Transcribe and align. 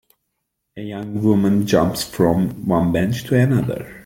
A 0.75 0.81
young 0.81 1.21
woman 1.21 1.67
jumps 1.67 2.03
from 2.03 2.65
one 2.65 2.91
bench 2.91 3.23
to 3.25 3.35
another. 3.37 3.99